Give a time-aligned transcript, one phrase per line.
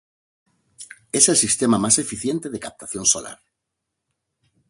[1.11, 3.39] Es el sistema más eficiente de captación solar.